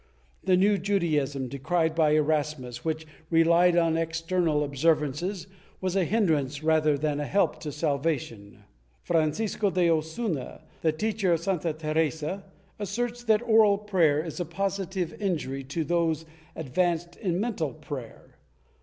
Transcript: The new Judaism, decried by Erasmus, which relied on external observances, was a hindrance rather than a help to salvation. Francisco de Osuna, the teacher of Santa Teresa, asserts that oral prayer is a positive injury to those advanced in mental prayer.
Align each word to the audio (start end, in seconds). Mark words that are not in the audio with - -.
The 0.43 0.57
new 0.57 0.79
Judaism, 0.79 1.47
decried 1.47 1.93
by 1.93 2.13
Erasmus, 2.15 2.83
which 2.83 3.05
relied 3.29 3.77
on 3.77 3.97
external 3.97 4.63
observances, 4.63 5.45
was 5.79 5.95
a 5.95 6.05
hindrance 6.05 6.63
rather 6.63 6.97
than 6.97 7.19
a 7.19 7.27
help 7.27 7.59
to 7.59 7.71
salvation. 7.71 8.63
Francisco 9.03 9.69
de 9.69 9.91
Osuna, 9.91 10.61
the 10.81 10.91
teacher 10.91 11.33
of 11.33 11.39
Santa 11.41 11.71
Teresa, 11.73 12.43
asserts 12.79 13.23
that 13.25 13.43
oral 13.47 13.77
prayer 13.77 14.25
is 14.25 14.39
a 14.39 14.43
positive 14.45 15.13
injury 15.21 15.63
to 15.65 15.83
those 15.83 16.25
advanced 16.55 17.15
in 17.17 17.39
mental 17.39 17.71
prayer. 17.73 18.39